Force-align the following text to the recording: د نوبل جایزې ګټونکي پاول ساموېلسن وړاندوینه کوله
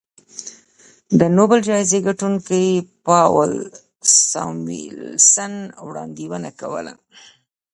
د 1.19 1.21
نوبل 1.37 1.59
جایزې 1.69 1.99
ګټونکي 2.07 2.63
پاول 3.05 3.51
ساموېلسن 4.29 5.53
وړاندوینه 5.87 6.49
کوله 6.59 6.93